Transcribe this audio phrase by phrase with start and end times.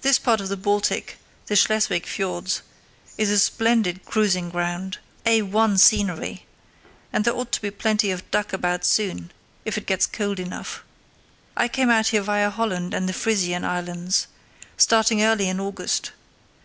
[0.00, 7.62] This part of the Baltic—the Schleswig fiords—is a splendid cruising ground—A1 scenery—and there ought to
[7.62, 9.30] be plenty of duck about soon,
[9.64, 10.82] if it gets cold enough.
[11.56, 14.26] I came out here via Holland and the Frisian Islands,
[14.76, 16.10] starting early in August.